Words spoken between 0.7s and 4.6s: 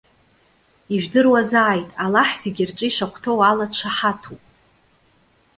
Ижәдыруазааит, Аллаҳ зегьы рҿы ишахәҭоу ала дшаҳаҭуп.